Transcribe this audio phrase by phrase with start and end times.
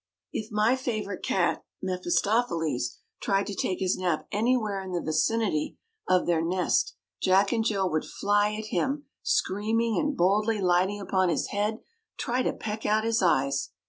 [0.33, 5.77] If my favorite cat, Mephistopheles, tried to take his nap anywhere in the vicinity
[6.09, 11.29] of their nest Jack and Jill would fly at him, screaming, and, boldly lighting upon
[11.29, 11.81] his head,
[12.17, 13.73] try to peck at his eyes.